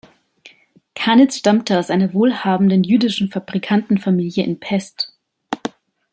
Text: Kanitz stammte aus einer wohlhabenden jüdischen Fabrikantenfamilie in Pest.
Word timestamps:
Kanitz 0.95 1.37
stammte 1.37 1.77
aus 1.77 1.91
einer 1.91 2.11
wohlhabenden 2.15 2.83
jüdischen 2.83 3.29
Fabrikantenfamilie 3.29 4.43
in 4.43 4.59
Pest. 4.59 5.15